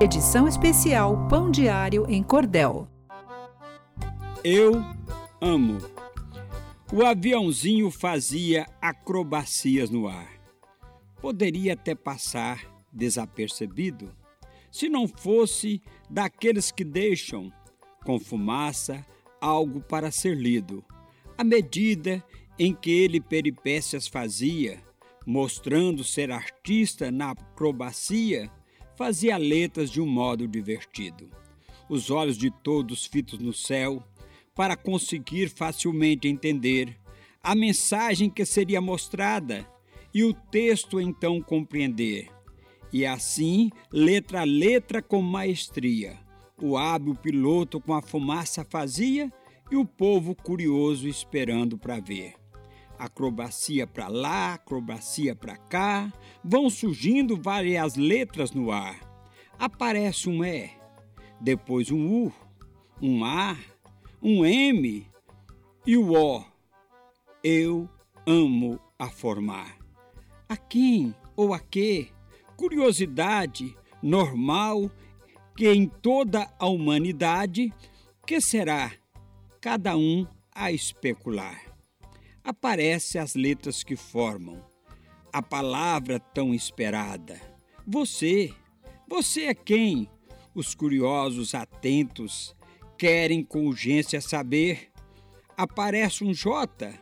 Edição 0.00 0.48
especial 0.48 1.28
Pão 1.28 1.52
Diário 1.52 2.04
em 2.10 2.20
Cordel. 2.20 2.88
Eu 4.42 4.72
amo. 5.40 5.78
O 6.92 7.04
aviãozinho 7.06 7.88
fazia 7.92 8.66
acrobacias 8.82 9.90
no 9.90 10.08
ar. 10.08 10.28
Poderia 11.20 11.74
até 11.74 11.94
passar 11.94 12.66
desapercebido 12.92 14.12
se 14.68 14.88
não 14.88 15.06
fosse 15.06 15.80
daqueles 16.10 16.72
que 16.72 16.82
deixam, 16.82 17.52
com 18.04 18.18
fumaça, 18.18 19.06
algo 19.40 19.80
para 19.80 20.10
ser 20.10 20.36
lido, 20.36 20.84
à 21.38 21.44
medida 21.44 22.22
em 22.58 22.74
que 22.74 22.90
ele 22.90 23.20
peripécias 23.20 24.08
fazia, 24.08 24.82
mostrando 25.24 26.02
ser 26.02 26.32
artista 26.32 27.12
na 27.12 27.30
acrobacia 27.30 28.50
fazia 28.96 29.36
letras 29.36 29.90
de 29.90 30.00
um 30.00 30.06
modo 30.06 30.46
divertido. 30.46 31.30
Os 31.88 32.10
olhos 32.10 32.36
de 32.36 32.50
todos 32.50 33.06
fitos 33.06 33.38
no 33.38 33.52
céu, 33.52 34.02
para 34.54 34.76
conseguir 34.76 35.48
facilmente 35.48 36.28
entender 36.28 36.96
a 37.42 37.54
mensagem 37.54 38.30
que 38.30 38.44
seria 38.44 38.80
mostrada 38.80 39.68
e 40.14 40.22
o 40.22 40.32
texto 40.32 41.00
então 41.00 41.42
compreender. 41.42 42.28
E 42.92 43.04
assim, 43.04 43.70
letra 43.90 44.42
a 44.42 44.44
letra 44.44 45.02
com 45.02 45.20
maestria, 45.20 46.16
o 46.62 46.76
hábil 46.76 47.16
piloto 47.16 47.80
com 47.80 47.92
a 47.92 48.00
fumaça 48.00 48.64
fazia 48.64 49.32
e 49.70 49.76
o 49.76 49.84
povo 49.84 50.34
curioso 50.36 51.08
esperando 51.08 51.76
para 51.76 51.98
ver 51.98 52.43
acrobacia 52.98 53.86
para 53.86 54.08
lá, 54.08 54.54
acrobacia 54.54 55.34
para 55.34 55.56
cá, 55.56 56.12
vão 56.42 56.70
surgindo 56.70 57.36
várias 57.36 57.96
letras 57.96 58.52
no 58.52 58.70
ar. 58.70 58.98
Aparece 59.58 60.28
um 60.28 60.44
E, 60.44 60.70
depois 61.40 61.90
um 61.90 62.26
U, 62.26 62.32
um 63.00 63.24
A, 63.24 63.56
um 64.22 64.44
M 64.44 65.06
e 65.86 65.96
o 65.96 66.12
O. 66.12 66.44
Eu 67.42 67.88
amo 68.26 68.80
a 68.98 69.08
formar. 69.08 69.76
A 70.48 70.56
quem 70.56 71.14
ou 71.36 71.52
a 71.52 71.60
que? 71.60 72.08
Curiosidade 72.56 73.76
normal 74.02 74.90
que 75.56 75.68
em 75.68 75.86
toda 75.86 76.50
a 76.58 76.66
humanidade, 76.66 77.72
que 78.26 78.40
será 78.40 78.92
cada 79.60 79.96
um 79.96 80.26
a 80.52 80.72
especular 80.72 81.73
aparecem 82.44 83.20
as 83.20 83.34
letras 83.34 83.82
que 83.82 83.96
formam 83.96 84.62
a 85.32 85.42
palavra 85.42 86.20
tão 86.20 86.54
esperada. 86.54 87.40
Você, 87.84 88.54
você 89.08 89.46
é 89.46 89.54
quem? 89.54 90.08
Os 90.54 90.76
curiosos 90.76 91.54
atentos 91.54 92.54
querem 92.96 93.42
com 93.42 93.66
urgência 93.66 94.20
saber. 94.20 94.92
Aparece 95.56 96.22
um 96.22 96.32
J, 96.32 96.94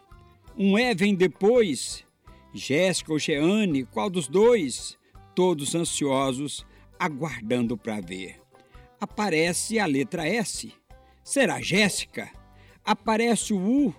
um 0.57 0.79
E 0.79 0.95
vem 0.95 1.15
depois. 1.15 2.07
Jéssica 2.55 3.13
ou 3.13 3.19
Jeane, 3.19 3.85
qual 3.85 4.09
dos 4.09 4.29
dois? 4.29 4.97
Todos 5.35 5.75
ansiosos, 5.75 6.65
aguardando 6.99 7.77
para 7.77 8.01
ver. 8.01 8.41
Aparece 9.01 9.79
a 9.79 9.87
letra 9.87 10.27
S. 10.27 10.73
Será 11.23 11.61
Jéssica? 11.61 12.31
Aparece 12.85 13.53
o 13.53 13.59
U 13.59 13.95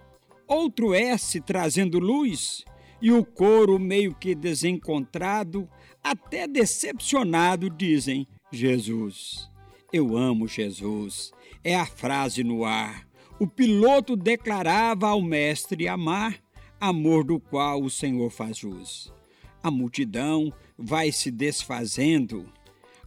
outro 0.48 0.94
S 0.94 1.40
trazendo 1.42 2.00
luz, 2.00 2.64
e 3.02 3.12
o 3.12 3.26
coro 3.26 3.78
meio 3.78 4.16
que 4.16 4.34
desencontrado, 4.34 5.68
até 6.04 6.48
decepcionado, 6.48 7.70
dizem: 7.70 8.28
Jesus. 8.52 9.50
Eu 9.92 10.18
amo 10.18 10.48
Jesus. 10.48 11.32
É 11.64 11.76
a 11.76 11.86
frase 11.86 12.44
no 12.44 12.66
ar. 12.66 13.08
O 13.40 13.46
piloto 13.46 14.16
declarava 14.16 15.10
ao 15.10 15.22
mestre 15.22 15.88
amar, 15.88 16.40
amor 16.80 17.24
do 17.24 17.40
qual 17.40 17.82
o 17.82 17.90
Senhor 17.90 18.30
faz 18.30 18.58
jus. 18.58 19.14
A 19.62 19.70
multidão 19.70 20.52
vai 20.78 21.12
se 21.12 21.30
desfazendo. 21.30 22.46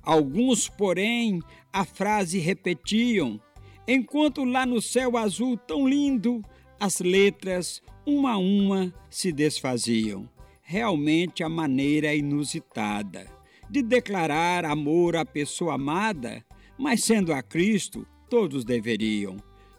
Alguns, 0.02 0.68
porém, 0.68 1.42
a 1.72 1.84
frase 1.84 2.38
repetiam, 2.38 3.40
enquanto 3.86 4.44
lá 4.44 4.64
no 4.64 4.80
céu 4.80 5.16
azul 5.16 5.56
tão 5.56 5.88
lindo 5.88 6.42
as 6.78 7.00
letras, 7.00 7.82
uma 8.04 8.32
a 8.32 8.38
uma, 8.38 8.94
se 9.10 9.32
desfaziam. 9.32 10.28
Realmente 10.62 11.42
a 11.42 11.48
maneira 11.48 12.14
inusitada 12.14 13.26
de 13.68 13.82
declarar 13.82 14.64
amor 14.64 15.16
à 15.16 15.24
pessoa 15.24 15.74
amada, 15.74 16.44
mas 16.78 17.04
sendo 17.04 17.32
a 17.32 17.42
Cristo, 17.42 18.06
todos 18.28 18.64
deveriam. 18.64 19.36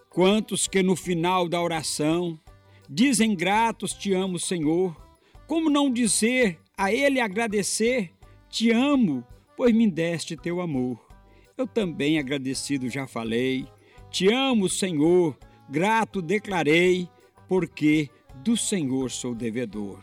Quantos 0.09 0.67
que 0.67 0.81
no 0.81 0.95
final 0.95 1.47
da 1.47 1.61
oração 1.61 2.39
dizem 2.89 3.35
gratos 3.35 3.93
te 3.93 4.13
amo, 4.13 4.39
Senhor, 4.39 4.95
como 5.45 5.69
não 5.69 5.91
dizer 5.91 6.59
a 6.77 6.91
Ele 6.91 7.19
agradecer, 7.19 8.11
te 8.49 8.71
amo, 8.71 9.23
pois 9.55 9.73
me 9.73 9.89
deste 9.89 10.35
teu 10.35 10.61
amor. 10.61 10.99
Eu 11.57 11.65
também 11.65 12.19
agradecido 12.19 12.89
já 12.89 13.07
falei, 13.07 13.65
te 14.11 14.31
amo, 14.31 14.69
Senhor, 14.69 15.37
Grato 15.69 16.21
declarei, 16.21 17.09
porque 17.45 18.09
do 18.35 18.55
Senhor 18.55 19.11
sou 19.11 19.35
devedor. 19.35 20.01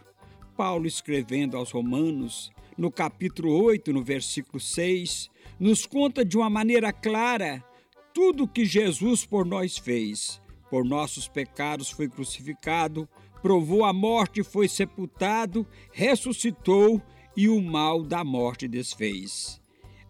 Paulo, 0.55 0.87
escrevendo 0.87 1.57
aos 1.57 1.71
Romanos, 1.71 2.53
no 2.77 2.91
capítulo 2.91 3.51
8, 3.65 3.91
no 3.91 4.05
versículo 4.05 4.61
6, 4.61 5.31
nos 5.59 5.87
conta 5.87 6.23
de 6.23 6.37
uma 6.37 6.51
maneira 6.51 6.93
clara 6.93 7.65
tudo 8.13 8.47
que 8.47 8.67
Jesus 8.67 9.25
por 9.25 9.47
nós 9.47 9.79
fez. 9.79 10.39
Por 10.69 10.85
nossos 10.85 11.29
pecados 11.29 11.91
foi 11.91 12.11
crucificado, 12.11 13.09
provou 13.41 13.85
a 13.85 13.93
morte 13.93 14.43
foi 14.43 14.69
sepultado, 14.69 15.67
ressuscitou 15.93 17.01
e 17.35 17.49
o 17.49 17.59
mal 17.63 18.03
da 18.03 18.23
morte 18.23 18.69
desfez. 18.69 19.63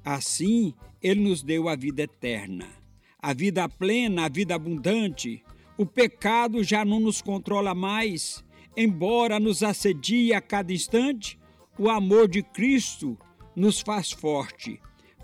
Assim, 0.05 0.75
ele 1.01 1.21
nos 1.21 1.45
deu 1.45 1.69
a 1.69 1.77
vida 1.77 2.03
eterna 2.03 2.84
a 3.25 3.33
vida 3.33 3.67
plena, 3.67 4.27
a 4.27 4.29
vida 4.29 4.55
abundante. 4.55 5.43
O 5.79 5.87
pecado 5.87 6.63
já 6.63 6.85
não 6.85 7.01
nos 7.01 7.23
controla 7.23 7.75
mais, 7.75 8.45
embora 8.77 9.41
nos 9.41 9.63
assedie 9.63 10.35
a 10.35 10.43
cada 10.43 10.75
instante, 10.75 11.39
o 11.79 11.89
amor 11.89 12.29
de 12.29 12.43
Cristo 12.43 13.17
nos 13.57 13.81
faz 13.81 14.13
forte 14.13 14.79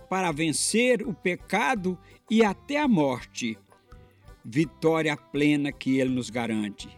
para 0.08 0.32
vencer 0.32 1.06
o 1.06 1.12
pecado 1.12 1.98
e 2.30 2.42
até 2.42 2.78
a 2.78 2.88
morte. 2.88 3.58
Vitória 4.42 5.14
plena 5.14 5.70
que 5.70 5.98
Ele 6.00 6.10
nos 6.10 6.30
garante, 6.30 6.88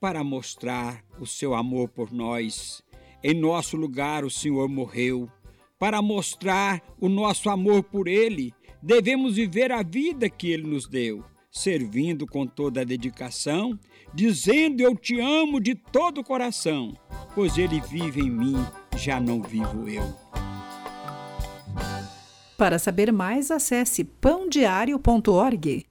para 0.00 0.22
mostrar 0.22 1.04
o 1.18 1.26
seu 1.26 1.52
amor 1.52 1.88
por 1.88 2.12
nós. 2.12 2.80
Em 3.24 3.34
nosso 3.34 3.76
lugar, 3.76 4.24
o 4.24 4.30
Senhor 4.30 4.68
morreu, 4.68 5.28
para 5.80 6.00
mostrar 6.00 6.80
o 7.00 7.08
nosso 7.08 7.50
amor 7.50 7.82
por 7.82 8.06
Ele 8.06 8.54
devemos 8.84 9.36
viver 9.36 9.72
a 9.72 9.82
vida 9.82 10.28
que 10.28 10.50
Ele 10.50 10.68
nos 10.68 10.86
deu, 10.86 11.24
servindo 11.50 12.26
com 12.26 12.46
toda 12.46 12.82
a 12.82 12.84
dedicação, 12.84 13.78
dizendo 14.12 14.82
eu 14.82 14.94
te 14.94 15.18
amo 15.18 15.58
de 15.58 15.74
todo 15.74 16.20
o 16.20 16.24
coração, 16.24 16.94
pois 17.34 17.56
Ele 17.56 17.80
vive 17.80 18.20
em 18.20 18.30
mim, 18.30 18.56
já 18.94 19.18
não 19.18 19.42
vivo 19.42 19.88
eu. 19.88 20.04
Para 22.58 22.78
saber 22.78 23.10
mais, 23.10 23.50
acesse 23.50 24.04
pãodiario.org. 24.04 25.86